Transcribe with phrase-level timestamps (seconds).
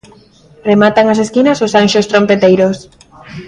[0.69, 2.77] Rematan as esquinas os anxos trompeteiros.